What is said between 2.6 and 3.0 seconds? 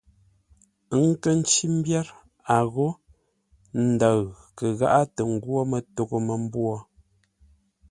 ghô